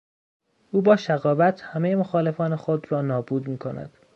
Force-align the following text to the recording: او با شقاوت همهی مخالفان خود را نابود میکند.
او 0.71 0.81
با 0.81 0.95
شقاوت 0.95 1.61
همهی 1.61 1.95
مخالفان 1.95 2.55
خود 2.55 2.91
را 2.91 3.01
نابود 3.01 3.47
میکند. 3.47 3.91